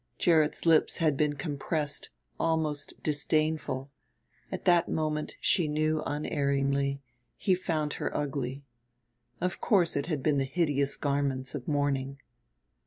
[0.17, 2.09] Gerrit's lips had been compressed,
[2.39, 3.91] almost disdainful;
[4.51, 7.03] at that moment, she knew unerringly,
[7.37, 8.63] he found her ugly.
[9.39, 12.17] Of course it had been the hideous garments of mourning.